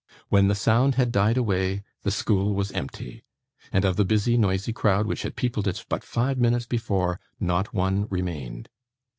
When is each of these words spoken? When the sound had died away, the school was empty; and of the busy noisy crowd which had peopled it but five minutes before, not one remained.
When 0.29 0.47
the 0.47 0.55
sound 0.55 0.95
had 0.95 1.11
died 1.11 1.37
away, 1.37 1.83
the 2.01 2.09
school 2.09 2.55
was 2.55 2.71
empty; 2.71 3.23
and 3.71 3.85
of 3.85 3.97
the 3.97 4.03
busy 4.03 4.35
noisy 4.35 4.73
crowd 4.73 5.05
which 5.05 5.21
had 5.21 5.35
peopled 5.35 5.67
it 5.67 5.85
but 5.89 6.03
five 6.03 6.39
minutes 6.39 6.65
before, 6.65 7.19
not 7.39 7.71
one 7.71 8.07
remained. 8.09 8.69